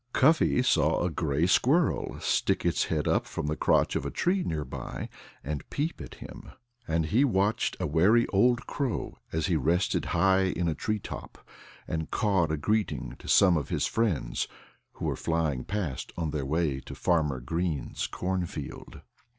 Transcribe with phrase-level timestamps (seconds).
[0.13, 4.41] Cuffy saw a gray squirrel stick its head up from the crotch of a tree
[4.43, 5.09] nearby
[5.43, 6.49] and peep at him.
[6.87, 11.47] And he watched a wary old crow as he rested high in a tree top
[11.87, 14.47] and cawed a greeting to some of his friends
[14.93, 19.01] who were flying past on their way to Farmer Green's cornfield.